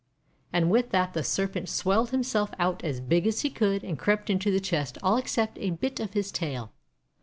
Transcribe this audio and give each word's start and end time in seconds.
And 0.51 0.71
with 0.71 0.89
that 0.89 1.13
the 1.13 1.23
Serpent 1.23 1.69
swelled 1.69 2.09
himself 2.09 2.49
out 2.57 2.83
as 2.83 2.99
big 2.99 3.27
as 3.27 3.41
he 3.41 3.51
could, 3.51 3.83
and 3.83 3.99
crept 3.99 4.31
into 4.31 4.49
the 4.49 4.59
chest 4.59 4.97
all 5.03 5.17
except 5.17 5.59
a 5.59 5.69
bit 5.69 5.99
of 5.99 6.13
his 6.13 6.31
tail. 6.31 6.71